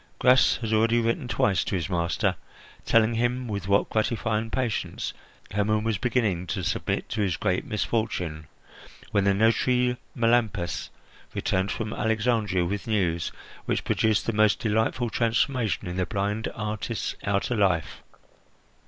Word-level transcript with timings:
Gras 0.17 0.55
had 0.61 0.73
already 0.73 0.99
written 0.99 1.27
twice 1.27 1.63
to 1.63 1.75
his 1.75 1.87
master, 1.87 2.33
telling 2.87 3.13
him 3.13 3.47
with 3.47 3.67
what 3.67 3.87
gratifying 3.91 4.49
patience 4.49 5.13
Hermon 5.53 5.83
was 5.83 5.99
beginning 5.99 6.47
to 6.47 6.63
submit 6.63 7.07
to 7.09 7.21
his 7.21 7.37
great 7.37 7.65
misfortune, 7.65 8.47
when 9.11 9.25
the 9.25 9.33
notary 9.35 9.97
Melampus 10.15 10.89
returned 11.35 11.69
from 11.71 11.93
Alexandria 11.93 12.65
with 12.65 12.87
news 12.87 13.31
which 13.65 13.83
produced 13.83 14.25
the 14.25 14.33
most 14.33 14.57
delightful 14.57 15.11
transformation 15.11 15.87
in 15.87 15.97
the 15.97 16.07
blind 16.07 16.47
artist's 16.55 17.13
outer 17.23 17.55
life. 17.55 18.01